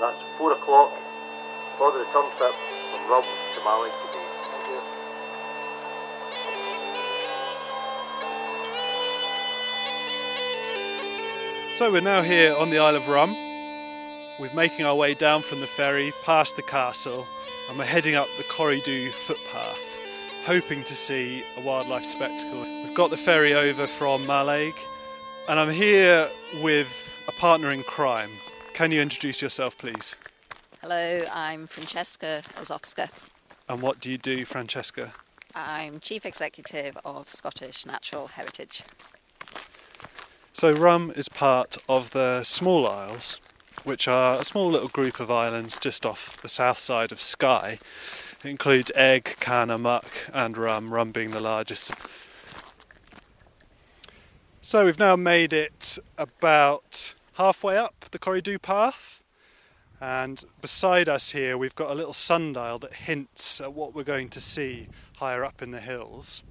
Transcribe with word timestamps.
That's 0.00 0.22
4 0.38 0.52
o'clock 0.52 0.92
for 1.76 1.92
the 1.92 1.98
return 1.98 2.24
trip 2.38 2.54
from 2.90 3.10
Rum 3.10 3.24
to 3.24 3.60
Maui 3.62 3.90
today. 3.90 4.24
So 11.74 11.92
we're 11.92 12.00
now 12.00 12.22
here 12.22 12.56
on 12.56 12.70
the 12.70 12.78
Isle 12.78 12.96
of 12.96 13.06
Rum. 13.06 13.36
We're 14.40 14.54
making 14.54 14.86
our 14.86 14.94
way 14.94 15.12
down 15.12 15.42
from 15.42 15.60
the 15.60 15.66
ferry 15.66 16.14
past 16.24 16.56
the 16.56 16.62
castle 16.62 17.26
and 17.68 17.78
we're 17.78 17.84
heading 17.84 18.14
up 18.14 18.28
the 18.38 18.44
Coire 18.44 18.76
Dubh 18.76 19.10
footpath, 19.10 19.98
hoping 20.46 20.84
to 20.84 20.94
see 20.94 21.44
a 21.58 21.60
wildlife 21.60 22.06
spectacle. 22.06 22.62
We've 22.62 22.94
got 22.94 23.10
the 23.10 23.18
ferry 23.18 23.52
over 23.52 23.86
from 23.86 24.24
Mallaig 24.24 24.74
and 25.48 25.58
I'm 25.58 25.70
here 25.70 26.28
with 26.62 27.10
a 27.26 27.32
partner 27.32 27.72
in 27.72 27.82
crime. 27.82 28.28
Can 28.74 28.92
you 28.92 29.00
introduce 29.00 29.40
yourself, 29.40 29.78
please? 29.78 30.14
Hello, 30.82 31.24
I'm 31.34 31.66
Francesca 31.66 32.42
Osowska. 32.56 33.08
And 33.66 33.80
what 33.80 33.98
do 33.98 34.10
you 34.10 34.18
do, 34.18 34.44
Francesca? 34.44 35.14
I'm 35.54 36.00
Chief 36.00 36.26
Executive 36.26 36.98
of 37.02 37.30
Scottish 37.30 37.86
Natural 37.86 38.26
Heritage. 38.26 38.82
So, 40.52 40.70
Rum 40.72 41.12
is 41.16 41.30
part 41.30 41.78
of 41.88 42.10
the 42.10 42.42
Small 42.44 42.86
Isles, 42.86 43.40
which 43.84 44.06
are 44.06 44.38
a 44.38 44.44
small 44.44 44.70
little 44.70 44.88
group 44.88 45.18
of 45.18 45.30
islands 45.30 45.78
just 45.78 46.04
off 46.04 46.42
the 46.42 46.48
south 46.48 46.78
side 46.78 47.10
of 47.10 47.22
Skye. 47.22 47.78
It 48.44 48.48
includes 48.50 48.92
Eigg, 48.94 49.40
Canna, 49.40 49.78
Muck, 49.78 50.28
and 50.34 50.58
Rum, 50.58 50.92
Rum 50.92 51.10
being 51.10 51.30
the 51.30 51.40
largest. 51.40 51.92
So, 54.68 54.84
we've 54.84 54.98
now 54.98 55.16
made 55.16 55.54
it 55.54 55.96
about 56.18 57.14
halfway 57.36 57.78
up 57.78 58.04
the 58.10 58.18
Coire 58.18 58.42
Dubh 58.42 58.60
path, 58.60 59.22
and 59.98 60.44
beside 60.60 61.08
us 61.08 61.30
here 61.30 61.56
we've 61.56 61.74
got 61.74 61.90
a 61.90 61.94
little 61.94 62.12
sundial 62.12 62.78
that 62.80 62.92
hints 62.92 63.62
at 63.62 63.72
what 63.72 63.94
we're 63.94 64.04
going 64.04 64.28
to 64.28 64.42
see 64.42 64.88
higher 65.16 65.42
up 65.42 65.62
in 65.62 65.70
the 65.70 65.80
hills. 65.80 66.42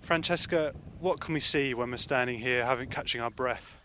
Francesca, 0.00 0.72
what 0.98 1.20
can 1.20 1.34
we 1.34 1.40
see 1.40 1.74
when 1.74 1.90
we're 1.90 1.98
standing 1.98 2.38
here 2.38 2.64
having 2.64 2.88
catching 2.88 3.20
our 3.20 3.30
breath? 3.30 3.76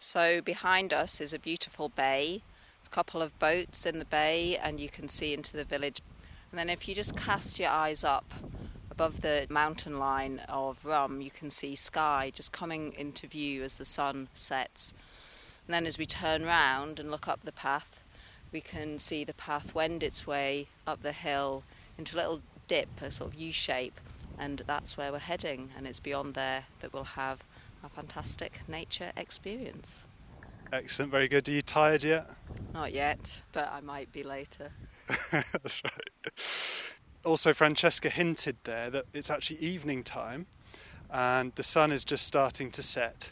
So, 0.00 0.40
behind 0.40 0.92
us 0.92 1.20
is 1.20 1.32
a 1.32 1.38
beautiful 1.38 1.90
bay. 1.90 2.42
There's 2.80 2.88
a 2.88 2.90
couple 2.90 3.22
of 3.22 3.38
boats 3.38 3.86
in 3.86 4.00
the 4.00 4.04
bay, 4.04 4.58
and 4.60 4.80
you 4.80 4.88
can 4.88 5.08
see 5.08 5.32
into 5.32 5.56
the 5.56 5.62
village. 5.62 6.02
And 6.50 6.58
then, 6.58 6.70
if 6.70 6.88
you 6.88 6.96
just 6.96 7.16
cast 7.16 7.60
your 7.60 7.70
eyes 7.70 8.02
up 8.02 8.34
above 8.98 9.20
the 9.20 9.46
mountain 9.48 10.00
line 10.00 10.40
of 10.48 10.84
Rum, 10.84 11.20
you 11.20 11.30
can 11.30 11.52
see 11.52 11.76
Skye 11.76 12.32
just 12.34 12.50
coming 12.50 12.92
into 12.94 13.28
view 13.28 13.62
as 13.62 13.76
the 13.76 13.84
sun 13.84 14.26
sets. 14.34 14.92
And 15.64 15.72
then, 15.72 15.86
as 15.86 15.98
we 15.98 16.04
turn 16.04 16.44
round 16.44 16.98
and 16.98 17.08
look 17.08 17.28
up 17.28 17.44
the 17.44 17.52
path, 17.52 18.00
we 18.50 18.60
can 18.60 18.98
see 18.98 19.22
the 19.22 19.34
path 19.34 19.72
wend 19.72 20.02
its 20.02 20.26
way 20.26 20.66
up 20.84 21.00
the 21.00 21.12
hill 21.12 21.62
into 21.96 22.16
a 22.16 22.18
little 22.18 22.40
dip, 22.66 22.88
a 23.00 23.12
sort 23.12 23.32
of 23.32 23.38
U 23.38 23.52
shape, 23.52 24.00
and 24.36 24.62
that's 24.66 24.96
where 24.96 25.12
we're 25.12 25.20
heading. 25.20 25.70
And 25.76 25.86
it's 25.86 26.00
beyond 26.00 26.34
there 26.34 26.64
that 26.80 26.92
we'll 26.92 27.04
have 27.04 27.44
a 27.84 27.88
fantastic 27.88 28.62
nature 28.66 29.12
experience. 29.16 30.06
Excellent, 30.72 31.12
very 31.12 31.28
good. 31.28 31.48
Are 31.48 31.52
you 31.52 31.62
tired 31.62 32.02
yet? 32.02 32.28
Not 32.74 32.92
yet, 32.92 33.42
but 33.52 33.70
I 33.72 33.80
might 33.80 34.10
be 34.10 34.24
later. 34.24 34.72
That's 35.30 35.84
right. 35.84 36.34
Also, 37.24 37.52
Francesca 37.52 38.08
hinted 38.08 38.56
there 38.64 38.90
that 38.90 39.04
it's 39.12 39.30
actually 39.30 39.58
evening 39.58 40.02
time 40.02 40.46
and 41.10 41.52
the 41.56 41.62
sun 41.62 41.92
is 41.92 42.04
just 42.04 42.26
starting 42.26 42.70
to 42.70 42.82
set. 42.82 43.30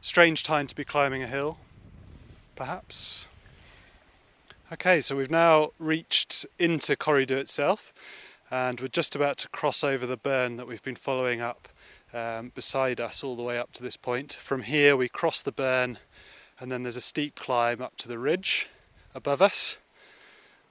Strange 0.00 0.42
time 0.42 0.66
to 0.66 0.74
be 0.74 0.84
climbing 0.84 1.22
a 1.22 1.26
hill, 1.26 1.58
perhaps. 2.56 3.26
Okay, 4.72 5.00
so 5.00 5.16
we've 5.16 5.30
now 5.30 5.70
reached 5.78 6.46
into 6.58 6.96
Coire 6.96 7.24
Dubh 7.24 7.38
itself 7.38 7.92
and 8.50 8.80
we're 8.80 8.88
just 8.88 9.14
about 9.14 9.36
to 9.38 9.48
cross 9.48 9.84
over 9.84 10.06
the 10.06 10.16
burn 10.16 10.56
that 10.56 10.66
we've 10.66 10.82
been 10.82 10.96
following 10.96 11.40
up 11.40 11.68
um, 12.14 12.50
beside 12.54 13.00
us 13.00 13.22
all 13.22 13.36
the 13.36 13.42
way 13.42 13.58
up 13.58 13.72
to 13.72 13.82
this 13.82 13.96
point. 13.96 14.32
From 14.32 14.62
here, 14.62 14.96
we 14.96 15.08
cross 15.08 15.42
the 15.42 15.52
burn, 15.52 15.98
and 16.60 16.72
then 16.72 16.82
there's 16.82 16.96
a 16.96 17.02
steep 17.02 17.34
climb 17.34 17.82
up 17.82 17.96
to 17.98 18.08
the 18.08 18.18
ridge 18.18 18.68
above 19.14 19.42
us. 19.42 19.76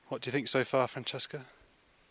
What 0.07 0.21
do 0.21 0.29
you 0.29 0.31
think 0.31 0.47
so 0.47 0.63
far, 0.63 0.87
Francesca? 0.87 1.45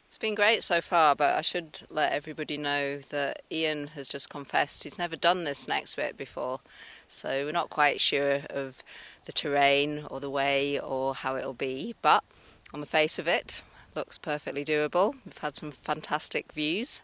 It's 0.09 0.19
been 0.19 0.34
great 0.34 0.62
so 0.62 0.81
far, 0.81 1.15
but 1.15 1.34
I 1.34 1.43
should 1.43 1.81
let 1.91 2.12
everybody 2.12 2.56
know 2.56 3.00
that 3.11 3.43
Ian 3.50 3.89
has 3.89 4.09
just 4.09 4.31
confessed 4.31 4.84
he's 4.84 4.99
never 4.99 5.17
done 5.17 5.44
this 5.44 5.69
next 5.69 5.97
bit 5.97 6.17
before, 6.17 6.61
so 7.09 7.44
we're 7.44 7.53
not 7.53 7.71
quite 7.71 8.00
sure 8.00 8.43
of 8.49 8.83
the 9.27 9.33
terrain 9.33 10.06
or 10.11 10.21
the 10.21 10.31
way 10.31 10.78
or 10.78 11.15
how 11.15 11.37
it'll 11.37 11.53
be, 11.53 11.94
but 12.00 12.25
on 12.72 12.81
the 12.81 12.87
face 12.87 13.19
of 13.19 13.27
it, 13.27 13.62
looks 13.94 14.19
perfectly 14.19 14.65
doable. 14.65 15.15
We've 15.25 15.39
had 15.39 15.56
some 15.56 15.72
fantastic 15.72 16.53
views. 16.53 17.00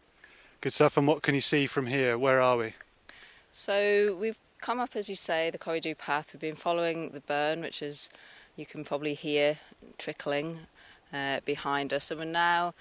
Good 0.61 0.73
stuff. 0.73 0.97
And 0.97 1.07
what 1.07 1.23
can 1.23 1.34
you 1.34 1.41
see 1.41 1.67
from 1.67 1.87
here? 1.87 2.17
Where 2.17 2.41
are 2.41 2.57
we? 2.57 2.75
So 3.51 4.17
we've 4.21 4.39
come 4.61 4.79
up, 4.79 4.95
as 4.95 5.09
you 5.09 5.17
say, 5.17 5.51
the 5.51 5.59
Coire 5.59 5.81
Dubh 5.81 5.99
path. 5.99 6.31
We've 6.33 6.41
been 6.41 6.55
following 6.55 7.11
the 7.11 7.21
burn, 7.21 7.63
which 7.63 7.83
is 7.83 8.09
you 8.57 8.65
can 8.65 8.84
probably 8.84 9.15
hear 9.15 9.59
trickling 9.99 10.61
uh, 11.12 11.41
behind 11.45 11.93
us. 11.93 12.11
And 12.11 12.21
we're 12.21 12.27
now 12.27 12.75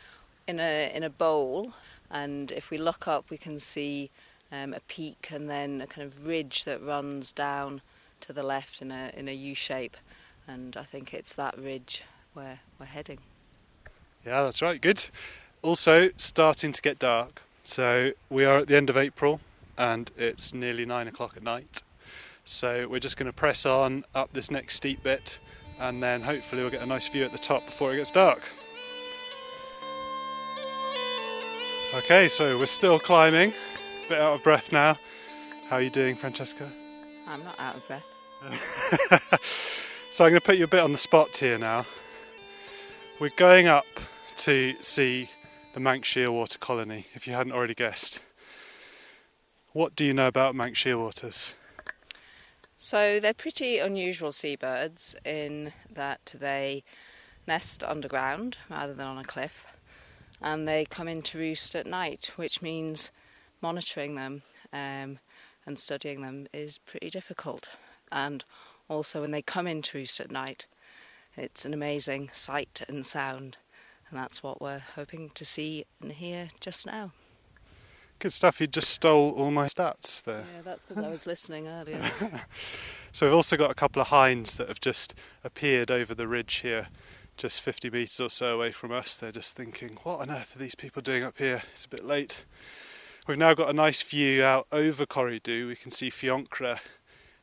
in 0.47 0.59
a 0.59 0.91
in 0.95 1.03
a 1.03 1.09
bowl, 1.09 1.73
and 2.09 2.51
if 2.51 2.69
we 2.69 2.77
look 2.77 3.07
up, 3.07 3.29
we 3.29 3.37
can 3.37 3.59
see 3.59 4.09
um, 4.51 4.73
a 4.73 4.79
peak 4.81 5.29
and 5.31 5.49
then 5.49 5.81
a 5.81 5.87
kind 5.87 6.05
of 6.05 6.25
ridge 6.25 6.65
that 6.65 6.83
runs 6.83 7.31
down 7.31 7.81
to 8.21 8.33
the 8.33 8.43
left 8.43 8.81
in 8.81 8.91
a 8.91 9.11
in 9.15 9.27
a 9.27 9.33
U 9.33 9.55
shape. 9.55 9.97
And 10.47 10.75
I 10.75 10.83
think 10.83 11.13
it's 11.13 11.33
that 11.33 11.57
ridge 11.57 12.03
where 12.33 12.59
we're 12.79 12.85
heading. 12.87 13.19
Yeah, 14.25 14.43
that's 14.43 14.61
right. 14.61 14.81
Good. 14.81 15.07
Also, 15.61 16.09
starting 16.17 16.71
to 16.71 16.81
get 16.81 16.99
dark. 16.99 17.41
So 17.63 18.11
we 18.29 18.45
are 18.45 18.57
at 18.59 18.67
the 18.67 18.75
end 18.75 18.89
of 18.89 18.97
April, 18.97 19.39
and 19.77 20.09
it's 20.17 20.53
nearly 20.53 20.85
nine 20.85 21.07
o'clock 21.07 21.37
at 21.37 21.43
night. 21.43 21.83
So 22.43 22.87
we're 22.87 22.99
just 22.99 23.17
going 23.17 23.31
to 23.31 23.33
press 23.33 23.65
on 23.65 24.03
up 24.15 24.33
this 24.33 24.49
next 24.49 24.75
steep 24.75 25.03
bit, 25.03 25.39
and 25.81 26.01
then 26.01 26.21
hopefully 26.21 26.61
we'll 26.61 26.71
get 26.71 26.81
a 26.81 26.85
nice 26.85 27.07
view 27.07 27.25
at 27.25 27.31
the 27.31 27.37
top 27.37 27.65
before 27.65 27.91
it 27.91 27.97
gets 27.97 28.11
dark. 28.11 28.41
Okay, 31.95 32.27
so 32.27 32.57
we're 32.57 32.67
still 32.67 32.99
climbing, 32.99 33.51
a 34.05 34.09
bit 34.09 34.21
out 34.21 34.35
of 34.35 34.43
breath 34.43 34.71
now. 34.71 34.97
How 35.67 35.77
are 35.77 35.81
you 35.81 35.89
doing, 35.89 36.15
Francesca? 36.15 36.69
I'm 37.27 37.43
not 37.43 37.59
out 37.59 37.75
of 37.75 37.87
breath. 37.87 38.05
so 40.11 40.23
I'm 40.23 40.31
going 40.31 40.39
to 40.39 40.45
put 40.45 40.57
you 40.57 40.65
a 40.65 40.67
bit 40.67 40.81
on 40.81 40.91
the 40.91 40.97
spot 40.97 41.35
here 41.35 41.57
now. 41.57 41.85
We're 43.19 43.31
going 43.35 43.67
up 43.67 43.85
to 44.37 44.75
see 44.81 45.29
the 45.73 45.79
Manx 45.79 46.07
Shearwater 46.07 46.59
colony, 46.59 47.07
if 47.13 47.27
you 47.27 47.33
hadn't 47.33 47.53
already 47.53 47.75
guessed. 47.75 48.19
What 49.73 49.95
do 49.95 50.05
you 50.05 50.13
know 50.13 50.27
about 50.27 50.53
Manx 50.55 50.81
Shearwaters? 50.83 51.53
So 52.83 53.19
they're 53.19 53.35
pretty 53.35 53.77
unusual 53.77 54.31
seabirds 54.31 55.15
in 55.23 55.71
that 55.93 56.33
they 56.39 56.83
nest 57.45 57.83
underground 57.83 58.57
rather 58.71 58.95
than 58.95 59.05
on 59.05 59.19
a 59.19 59.23
cliff, 59.23 59.67
and 60.41 60.67
they 60.67 60.85
come 60.85 61.07
in 61.07 61.21
to 61.21 61.37
roost 61.37 61.75
at 61.75 61.85
night, 61.85 62.31
which 62.37 62.63
means 62.63 63.11
monitoring 63.61 64.15
them 64.15 64.41
um, 64.73 65.19
and 65.67 65.77
studying 65.77 66.23
them 66.23 66.47
is 66.53 66.79
pretty 66.79 67.11
difficult. 67.11 67.69
And 68.11 68.43
also, 68.89 69.21
when 69.21 69.29
they 69.29 69.43
come 69.43 69.67
in 69.67 69.83
to 69.83 69.99
roost 69.99 70.19
at 70.19 70.31
night, 70.31 70.65
it's 71.37 71.65
an 71.65 71.75
amazing 71.75 72.31
sight 72.33 72.81
and 72.87 73.05
sound. 73.05 73.57
And 74.09 74.17
that's 74.17 74.41
what 74.41 74.59
we're 74.59 74.81
hoping 74.95 75.29
to 75.35 75.45
see 75.45 75.85
and 76.01 76.13
hear 76.13 76.49
just 76.59 76.87
now. 76.87 77.11
Good 78.21 78.31
stuff. 78.31 78.61
You 78.61 78.67
just 78.67 78.91
stole 78.91 79.31
all 79.31 79.49
my 79.49 79.65
stats 79.65 80.21
there. 80.21 80.43
Yeah, 80.55 80.61
that's 80.61 80.85
because 80.85 81.03
I 81.03 81.09
was 81.09 81.25
listening 81.25 81.67
earlier. 81.67 81.99
so 83.11 83.25
we've 83.25 83.33
also 83.33 83.57
got 83.57 83.71
a 83.71 83.73
couple 83.73 83.99
of 83.99 84.09
hinds 84.09 84.57
that 84.57 84.67
have 84.67 84.79
just 84.79 85.15
appeared 85.43 85.89
over 85.89 86.13
the 86.13 86.27
ridge 86.27 86.57
here, 86.57 86.89
just 87.35 87.61
50 87.61 87.89
metres 87.89 88.19
or 88.19 88.29
so 88.29 88.53
away 88.57 88.73
from 88.73 88.91
us. 88.91 89.15
They're 89.15 89.31
just 89.31 89.55
thinking, 89.55 89.97
what 90.03 90.19
on 90.19 90.29
earth 90.29 90.55
are 90.55 90.59
these 90.59 90.75
people 90.75 91.01
doing 91.01 91.23
up 91.23 91.39
here? 91.39 91.63
It's 91.73 91.85
a 91.85 91.89
bit 91.89 92.05
late. 92.05 92.45
We've 93.27 93.39
now 93.39 93.55
got 93.55 93.71
a 93.71 93.73
nice 93.73 94.03
view 94.03 94.43
out 94.43 94.67
over 94.71 95.07
Coire 95.07 95.39
Dubh. 95.39 95.69
We 95.69 95.75
can 95.75 95.89
see 95.89 96.11
Fionchra 96.11 96.77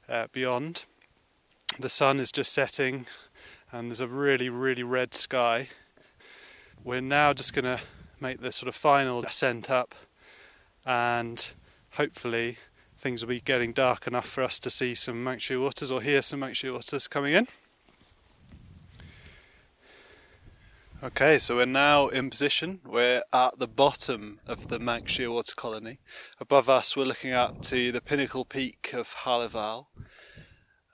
uh, 0.08 0.28
beyond. 0.30 0.84
The 1.80 1.88
sun 1.88 2.20
is 2.20 2.30
just 2.30 2.52
setting, 2.52 3.06
and 3.72 3.90
there's 3.90 3.98
a 3.98 4.06
really, 4.06 4.48
really 4.48 4.84
red 4.84 5.12
sky. 5.12 5.70
We're 6.84 7.00
now 7.00 7.32
just 7.32 7.52
going 7.52 7.64
to 7.64 7.80
make 8.20 8.40
the 8.40 8.52
sort 8.52 8.68
of 8.68 8.76
final 8.76 9.24
ascent 9.24 9.70
up, 9.70 9.96
and 10.88 11.52
hopefully 11.90 12.56
things 12.96 13.20
will 13.20 13.28
be 13.28 13.42
getting 13.42 13.74
dark 13.74 14.06
enough 14.06 14.26
for 14.26 14.42
us 14.42 14.58
to 14.58 14.70
see 14.70 14.94
some 14.94 15.22
Manx 15.22 15.44
Shearwaters 15.44 15.92
or 15.92 16.00
hear 16.00 16.22
some 16.22 16.40
Manx 16.40 16.62
Shearwaters 16.62 17.08
coming 17.08 17.34
in. 17.34 17.46
Okay, 21.04 21.38
so 21.38 21.56
we're 21.56 21.66
now 21.66 22.08
in 22.08 22.30
position. 22.30 22.80
We're 22.86 23.22
at 23.34 23.58
the 23.58 23.68
bottom 23.68 24.40
of 24.46 24.68
the 24.68 24.78
Manx 24.78 25.12
Shearwater 25.12 25.54
colony. 25.54 26.00
Above 26.40 26.70
us, 26.70 26.96
we're 26.96 27.04
looking 27.04 27.34
up 27.34 27.60
to 27.64 27.92
the 27.92 28.00
pinnacle 28.00 28.46
peak 28.46 28.94
of 28.94 29.14
Hallival, 29.24 29.88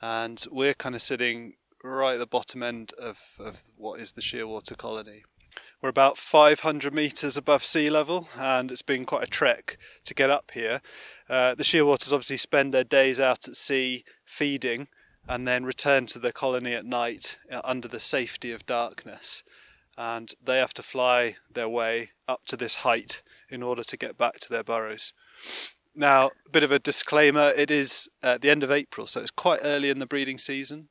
and 0.02 0.44
we're 0.50 0.74
kind 0.74 0.96
of 0.96 1.02
sitting 1.02 1.54
right 1.84 2.14
at 2.14 2.18
the 2.18 2.26
bottom 2.26 2.64
end 2.64 2.92
of, 3.00 3.20
of 3.38 3.60
what 3.76 4.00
is 4.00 4.12
the 4.12 4.20
Shearwater 4.20 4.76
colony. 4.76 5.22
We're 5.84 5.90
about 5.90 6.16
500 6.16 6.94
metres 6.94 7.36
above 7.36 7.62
sea 7.62 7.90
level, 7.90 8.26
and 8.38 8.72
it's 8.72 8.80
been 8.80 9.04
quite 9.04 9.24
a 9.24 9.30
trek 9.30 9.76
to 10.04 10.14
get 10.14 10.30
up 10.30 10.50
here. 10.54 10.80
Uh, 11.28 11.54
the 11.54 11.62
shearwaters 11.62 12.10
obviously 12.10 12.38
spend 12.38 12.72
their 12.72 12.84
days 12.84 13.20
out 13.20 13.46
at 13.46 13.54
sea 13.54 14.02
feeding 14.24 14.88
and 15.28 15.46
then 15.46 15.66
return 15.66 16.06
to 16.06 16.18
the 16.18 16.32
colony 16.32 16.72
at 16.72 16.86
night 16.86 17.36
uh, 17.52 17.60
under 17.64 17.86
the 17.86 18.00
safety 18.00 18.50
of 18.50 18.64
darkness 18.64 19.42
and 19.98 20.32
they 20.42 20.56
have 20.56 20.72
to 20.72 20.82
fly 20.82 21.36
their 21.52 21.68
way 21.68 22.12
up 22.28 22.40
to 22.46 22.56
this 22.56 22.76
height 22.76 23.22
in 23.50 23.62
order 23.62 23.84
to 23.84 23.98
get 23.98 24.16
back 24.16 24.38
to 24.38 24.48
their 24.48 24.64
burrows. 24.64 25.12
Now, 25.94 26.30
a 26.46 26.50
bit 26.50 26.62
of 26.62 26.72
a 26.72 26.78
disclaimer 26.78 27.50
it 27.50 27.70
is 27.70 28.08
at 28.22 28.40
the 28.40 28.48
end 28.48 28.62
of 28.62 28.70
April, 28.70 29.06
so 29.06 29.20
it's 29.20 29.30
quite 29.30 29.60
early 29.62 29.90
in 29.90 29.98
the 29.98 30.06
breeding 30.06 30.38
season. 30.38 30.88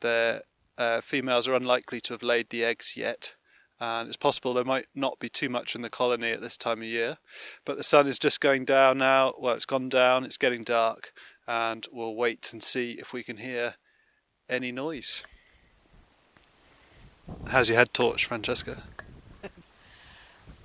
The 0.00 0.44
uh, 0.78 1.02
females 1.02 1.46
are 1.46 1.54
unlikely 1.54 2.00
to 2.00 2.14
have 2.14 2.22
laid 2.22 2.48
the 2.48 2.64
eggs 2.64 2.94
yet, 2.96 3.34
and 3.84 4.08
it's 4.08 4.16
possible 4.16 4.54
there 4.54 4.64
might 4.64 4.86
not 4.94 5.18
be 5.18 5.28
too 5.28 5.50
much 5.50 5.74
in 5.74 5.82
the 5.82 5.90
colony 5.90 6.32
at 6.32 6.40
this 6.40 6.56
time 6.56 6.78
of 6.78 6.88
year. 6.88 7.18
But 7.66 7.76
the 7.76 7.82
sun 7.82 8.06
is 8.06 8.18
just 8.18 8.40
going 8.40 8.64
down 8.64 8.96
now. 8.96 9.34
Well, 9.38 9.54
it's 9.54 9.66
gone 9.66 9.90
down, 9.90 10.24
it's 10.24 10.38
getting 10.38 10.64
dark, 10.64 11.12
and 11.46 11.86
we'll 11.92 12.14
wait 12.14 12.50
and 12.52 12.62
see 12.62 12.92
if 12.92 13.12
we 13.12 13.22
can 13.22 13.36
hear 13.36 13.74
any 14.48 14.72
noise. 14.72 15.22
How's 17.48 17.68
your 17.68 17.76
head 17.76 17.92
torch, 17.92 18.24
Francesca? 18.24 18.82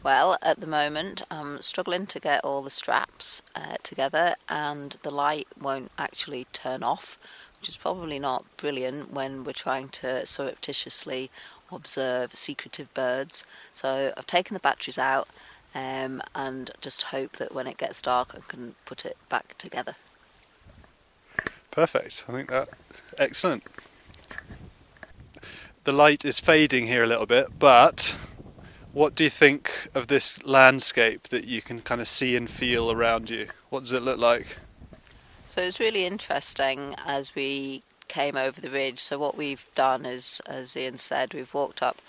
Well, 0.02 0.38
at 0.42 0.62
the 0.62 0.66
moment, 0.66 1.24
I'm 1.30 1.62
struggling 1.62 2.08
to 2.08 2.22
get 2.22 2.46
all 2.46 2.62
the 2.62 2.70
straps 2.70 3.42
uh, 3.54 3.76
together, 3.84 4.36
and 4.48 4.96
the 5.04 5.12
light 5.12 5.50
won't 5.60 5.92
actually 5.98 6.48
turn 6.54 6.84
off, 6.84 7.20
which 7.60 7.68
is 7.68 7.76
probably 7.76 8.18
not 8.18 8.46
brilliant 8.56 9.12
when 9.12 9.44
we're 9.44 9.52
trying 9.52 9.90
to 9.90 10.26
surreptitiously 10.26 11.30
observe 11.72 12.36
secretive 12.36 12.94
birds. 12.94 13.44
So 13.74 14.14
I've 14.16 14.28
taken 14.28 14.54
the 14.54 14.60
batteries 14.60 14.98
out 14.98 15.28
um, 15.76 16.22
and 16.36 16.72
just 16.82 17.04
hope 17.04 17.34
that 17.38 17.54
when 17.54 17.68
it 17.68 17.78
gets 17.78 18.02
dark, 18.02 18.34
I 18.36 18.40
can 18.48 18.76
put 18.86 19.06
it 19.06 19.18
back 19.30 19.58
together. 19.58 19.96
Perfect. 21.72 22.26
I 22.28 22.32
think 22.32 22.50
that 22.50 22.70
excellent 23.18 23.64
the 25.90 25.94
light 25.94 26.24
is 26.24 26.40
fading 26.40 26.86
here 26.86 27.04
a 27.04 27.08
little 27.08 27.26
bit, 27.26 27.48
but 27.58 28.16
what 28.94 29.16
do 29.16 29.24
you 29.24 29.30
think 29.30 29.72
of 29.96 30.06
this 30.06 30.44
landscape 30.44 31.30
that 31.30 31.46
you 31.46 31.64
can 31.64 31.82
kind 31.82 32.00
of 32.00 32.08
see 32.08 32.36
and 32.36 32.48
feel 32.48 32.92
around 32.92 33.30
you? 33.30 33.48
What 33.70 33.80
does 33.80 33.94
it 33.94 34.04
look 34.04 34.20
like? 34.20 34.58
So 35.48 35.62
it's 35.62 35.80
really 35.80 36.06
interesting 36.06 36.96
as 37.06 37.34
we 37.34 37.82
came 38.10 38.36
over 38.36 38.60
the 38.60 38.70
ridge. 38.70 39.00
So 39.00 39.18
what 39.18 39.38
we've 39.38 39.70
done 39.76 40.06
is, 40.06 40.42
as 40.46 40.76
Ian 40.76 40.98
said, 40.98 41.34
we've 41.34 41.54
walked 41.54 41.82
up 41.82 42.00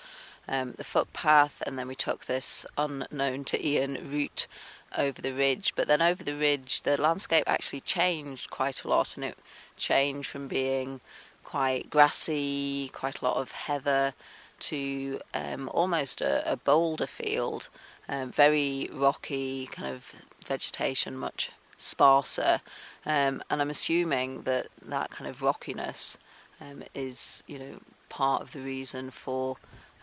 um, 0.48 0.72
the 0.72 0.84
footpath 0.84 1.62
and 1.64 1.78
then 1.78 1.86
we 1.86 1.94
took 1.94 2.26
this 2.26 2.66
unknown 2.76 3.44
to 3.44 3.64
Ian 3.64 4.10
route 4.10 4.48
over 4.96 5.22
the 5.22 5.32
ridge. 5.32 5.72
But 5.76 5.86
then 5.86 6.02
over 6.02 6.24
the 6.24 6.34
ridge, 6.34 6.82
the 6.82 7.00
landscape 7.00 7.44
actually 7.46 7.80
changed 7.80 8.50
quite 8.50 8.82
a 8.84 8.88
lot, 8.88 9.16
and 9.16 9.24
it 9.24 9.38
changed 9.76 10.28
from 10.28 10.48
being 10.48 11.00
quite 11.44 11.90
grassy, 11.90 12.90
quite 12.92 13.20
a 13.20 13.24
lot 13.24 13.36
of 13.36 13.52
heather, 13.52 14.14
to 14.58 15.20
um, 15.32 15.68
almost 15.72 16.20
a, 16.20 16.50
a, 16.50 16.56
boulder 16.56 17.06
field, 17.06 17.68
um, 18.08 18.30
very 18.30 18.90
rocky, 18.92 19.66
kind 19.66 19.94
of 19.94 20.12
vegetation, 20.44 21.16
much 21.16 21.50
sparser. 21.78 22.60
Um, 23.06 23.42
and 23.50 23.60
I'm 23.60 23.70
assuming 23.70 24.42
that 24.42 24.68
that 24.84 25.10
kind 25.10 25.28
of 25.28 25.42
rockiness 25.42 26.18
um, 26.60 26.82
is, 26.94 27.42
you 27.46 27.58
know, 27.58 27.80
part 28.08 28.42
of 28.42 28.52
the 28.52 28.60
reason 28.60 29.10
for 29.10 29.56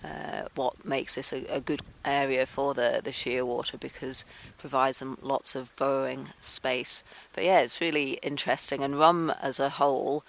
uh, 0.04 0.48
what 0.56 0.86
makes 0.86 1.16
this 1.16 1.34
a, 1.34 1.46
a, 1.46 1.60
good 1.60 1.82
area 2.06 2.46
for 2.46 2.74
the, 2.76 3.02
the 3.04 3.12
shearwater 3.12 3.80
because 3.80 4.24
it 4.48 4.58
provides 4.58 5.00
them 5.00 5.18
lots 5.22 5.56
of 5.56 5.76
burrowing 5.76 6.30
space. 6.40 7.04
But 7.34 7.44
yeah, 7.44 7.60
it's 7.60 7.82
really 7.82 8.14
interesting. 8.24 8.84
And 8.84 9.00
Rum 9.00 9.34
as 9.42 9.60
a 9.60 9.70
whole 9.70 10.24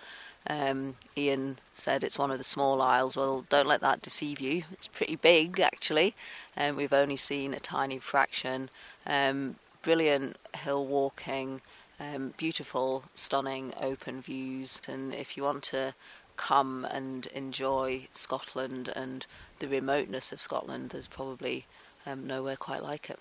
um, 0.49 0.97
Ian 1.17 1.59
said 1.73 2.03
it's 2.03 2.19
one 2.19 2.31
of 2.31 2.39
the 2.39 2.45
small 2.45 2.81
isles. 2.81 3.17
Well, 3.17 3.45
don't 3.49 3.67
let 3.67 3.81
that 3.83 4.03
deceive 4.03 4.41
you. 4.41 4.65
It's 4.73 4.89
pretty 4.89 5.17
big, 5.17 5.61
actually. 5.61 6.15
Um, 6.57 6.77
we've 6.77 6.93
only 6.93 7.17
seen 7.17 7.53
a 7.53 7.61
tiny 7.61 7.99
fraction. 7.99 8.71
Um, 9.07 9.57
brilliant 9.83 10.37
hill 10.57 10.87
walking, 10.87 11.61
um, 12.01 12.35
beautiful, 12.37 13.05
stunning 13.15 13.73
open 13.81 14.21
views. 14.21 14.81
And 14.89 15.15
if 15.15 15.37
you 15.37 15.43
want 15.43 15.63
to 15.65 15.95
come 16.37 16.85
and 16.85 17.27
enjoy 17.27 18.07
Scotland 18.13 18.89
and 18.95 19.27
the 19.59 19.69
remoteness 19.69 20.33
of 20.33 20.41
Scotland, 20.41 20.91
there's 20.91 21.09
probably 21.09 21.67
um, 22.07 22.27
nowhere 22.27 22.57
quite 22.57 22.83
like 22.83 23.11
it. 23.11 23.19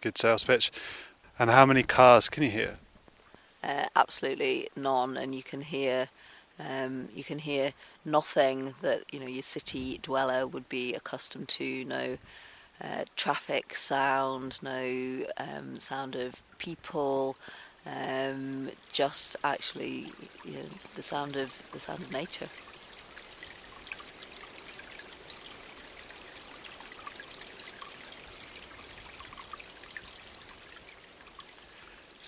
Good 0.00 0.18
sales 0.18 0.44
pitch. 0.44 0.72
And 1.38 1.50
how 1.50 1.64
many 1.66 1.82
cars 1.82 2.28
can 2.28 2.42
you 2.42 2.50
hear? 2.50 2.78
uh, 3.62 3.86
absolutely 3.96 4.68
none, 4.76 5.16
and 5.16 5.34
you 5.34 5.42
can 5.42 5.62
hear 5.62 6.08
um, 6.58 7.08
you 7.14 7.24
can 7.24 7.38
hear 7.38 7.72
nothing 8.04 8.74
that 8.82 9.04
you 9.12 9.20
know 9.20 9.26
your 9.26 9.42
city 9.42 9.98
dweller 10.02 10.46
would 10.46 10.68
be 10.68 10.94
accustomed 10.94 11.48
to. 11.48 11.84
No 11.84 12.18
uh, 12.82 13.04
traffic 13.16 13.76
sound, 13.76 14.58
no 14.62 15.24
um, 15.36 15.78
sound 15.78 16.16
of 16.16 16.42
people. 16.58 17.36
Um, 17.86 18.70
just 18.92 19.36
actually 19.42 20.12
you 20.44 20.52
know, 20.52 20.66
the 20.94 21.02
sound 21.02 21.36
of 21.36 21.52
the 21.72 21.80
sound 21.80 22.00
of 22.00 22.12
nature. 22.12 22.48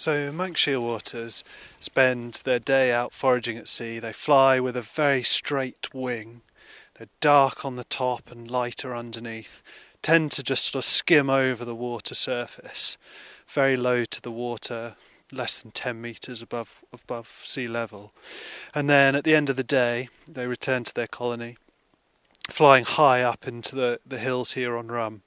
So 0.03 0.33
Manx 0.33 0.65
shearwaters 0.65 1.45
spend 1.79 2.43
their 2.45 2.59
day 2.59 2.91
out 2.91 3.13
foraging 3.13 3.57
at 3.57 3.69
sea. 3.69 4.01
They 4.01 4.13
fly 4.13 4.59
with 4.59 4.77
a 4.77 4.83
very 4.83 5.23
straight 5.23 5.95
wing. 5.95 6.43
They're 6.95 7.07
dark 7.21 7.65
on 7.65 7.77
the 7.77 7.85
top 7.85 8.29
and 8.29 8.51
lighter 8.51 8.97
underneath. 8.97 9.63
Tend 10.03 10.33
to 10.33 10.43
just 10.43 10.65
sort 10.65 10.85
of 10.85 10.85
skim 10.85 11.31
over 11.31 11.65
the 11.65 11.75
water 11.75 12.15
surface, 12.15 12.97
very 13.47 13.77
low 13.77 14.05
to 14.05 14.21
the 14.21 14.33
water, 14.33 14.97
less 15.31 15.63
than 15.63 15.71
10 15.71 16.01
meters 16.01 16.43
above 16.43 16.83
above 16.93 17.41
sea 17.45 17.69
level. 17.69 18.13
And 18.75 18.91
then 18.91 19.15
at 19.15 19.25
the 19.25 19.35
end 19.35 19.49
of 19.49 19.57
the 19.57 19.63
day, 19.63 20.09
they 20.29 20.47
return 20.47 20.85
to 20.85 20.95
their 20.95 21.07
colony, 21.07 21.57
flying 22.51 22.85
high 22.85 23.23
up 23.23 23.47
into 23.47 23.77
the, 23.77 24.01
the 24.05 24.19
hills 24.19 24.53
here 24.53 24.77
on 24.77 24.89
Rum. 24.89 25.23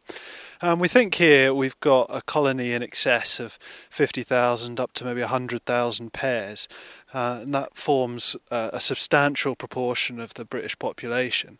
And 0.61 0.79
we 0.79 0.87
think 0.87 1.15
here 1.15 1.53
we've 1.53 1.79
got 1.79 2.07
a 2.09 2.21
colony 2.21 2.71
in 2.71 2.81
excess 2.81 3.39
of 3.39 3.59
50,000 3.89 4.79
up 4.79 4.93
to 4.93 5.05
maybe 5.05 5.21
100,000 5.21 6.13
pairs, 6.13 6.67
uh, 7.13 7.39
and 7.41 7.53
that 7.53 7.77
forms 7.77 8.35
uh, 8.49 8.69
a 8.71 8.79
substantial 8.79 9.55
proportion 9.55 10.19
of 10.19 10.33
the 10.35 10.45
British 10.45 10.77
population. 10.79 11.57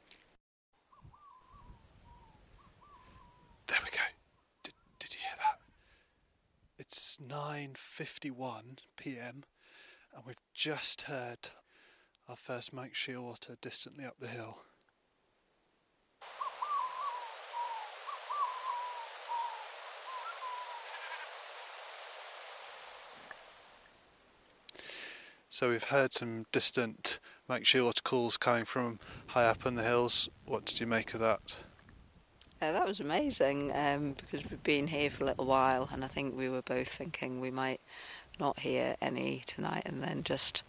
There 3.68 3.80
we 3.84 3.90
go. 3.92 3.98
Did, 4.64 4.74
did 5.00 5.14
you 5.14 5.20
hear 5.20 5.38
that? 5.38 5.60
It's 6.88 7.18
9:51 7.18 8.78
p.m. 8.96 9.44
and 10.14 10.26
we've 10.26 10.36
just 10.54 11.04
heard 11.04 11.50
our 12.30 12.36
first 12.36 12.74
Manx 12.74 12.98
shearwater 12.98 13.60
distantly 13.60 14.06
up 14.06 14.16
the 14.20 14.28
hill. 14.28 14.60
So 25.50 25.70
we've 25.70 25.86
heard 25.86 26.14
some 26.14 26.46
distant 26.52 27.20
Manx 27.50 27.68
shearwater 27.68 28.04
calls 28.04 28.38
coming 28.38 28.66
from 28.66 29.00
high 29.28 29.46
up 29.46 29.66
in 29.66 29.74
the 29.74 29.84
hills. 29.84 30.30
What 30.46 30.66
did 30.66 30.80
you 30.80 30.86
make 30.86 31.16
of 31.16 31.20
that? 31.22 31.58
Uh, 32.62 32.72
that 32.72 32.88
was 32.88 33.02
amazing 33.02 33.72
um, 33.76 34.14
because 34.14 34.50
we've 34.50 34.64
been 34.64 34.88
here 34.88 35.10
for 35.10 35.24
a 35.24 35.28
little 35.28 35.46
while, 35.46 35.90
and 35.92 36.06
I 36.06 36.08
think 36.08 36.38
we 36.38 36.48
were 36.48 36.62
both 36.62 36.88
thinking 36.88 37.42
we 37.42 37.52
might 37.52 37.82
not 38.40 38.60
hear 38.60 38.96
any 39.02 39.44
tonight, 39.46 39.84
and 39.86 40.02
then 40.02 40.24
just 40.24 40.64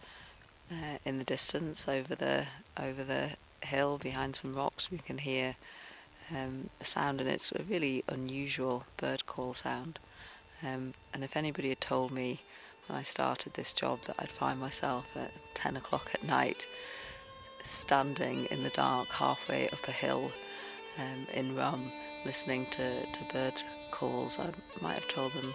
uh, 0.69 0.97
in 1.05 1.17
the 1.17 1.23
distance 1.23 1.87
over 1.87 2.13
the 2.13 2.45
over 2.77 3.03
the 3.05 3.29
hill 3.61 3.97
behind 3.97 4.35
some 4.35 4.53
rocks, 4.53 4.91
we 4.91 4.97
can 4.97 5.17
hear 5.17 5.55
um, 6.31 6.69
a 6.81 6.85
sound, 6.85 7.21
and 7.21 7.29
it's 7.29 7.53
a 7.53 7.63
really 7.63 8.03
unusual 8.09 8.83
bird 8.97 9.25
call 9.25 9.53
sound. 9.53 9.97
Um, 10.63 10.93
and 11.13 11.23
if 11.23 11.37
anybody 11.37 11.69
had 11.69 11.81
told 11.81 12.11
me 12.11 12.41
when 12.87 12.99
I 12.99 13.03
started 13.03 13.53
this 13.53 13.71
job 13.71 14.01
that 14.07 14.15
I'd 14.19 14.31
find 14.31 14.59
myself 14.59 15.05
at 15.15 15.31
10 15.55 15.77
o'clock 15.77 16.09
at 16.13 16.23
night 16.23 16.65
standing 17.63 18.45
in 18.45 18.63
the 18.63 18.69
dark 18.71 19.09
halfway 19.09 19.69
up 19.69 19.87
a 19.87 19.91
hill 19.91 20.31
um, 20.99 21.27
in 21.33 21.55
Rum, 21.55 21.91
listening 22.25 22.65
to, 22.71 23.05
to 23.05 23.33
bird 23.33 23.61
calls. 23.91 24.39
I 24.39 24.49
might 24.81 24.95
have 24.95 25.07
told 25.07 25.33
them 25.33 25.53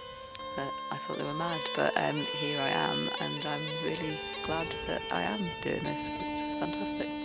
that 0.56 0.70
I 0.90 0.96
thought 0.96 1.18
they 1.18 1.24
were 1.24 1.34
mad, 1.34 1.60
but 1.76 1.96
um, 1.96 2.16
here 2.40 2.60
I 2.60 2.68
am, 2.68 3.08
and 3.20 3.46
I'm 3.46 3.66
really 3.84 4.18
glad 4.44 4.66
that 4.86 5.02
I 5.10 5.22
am 5.22 5.40
doing 5.62 5.82
this. 5.82 5.98
It's 6.20 6.60
fantastic. 6.60 7.21